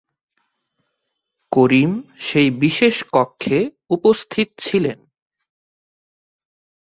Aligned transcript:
করিম 1.51 1.91
সেই 2.19 2.49
বিশেষ 2.59 2.95
কক্ষে 3.13 3.59
উপস্থিত 3.89 4.47
ছিলেন। 4.57 4.99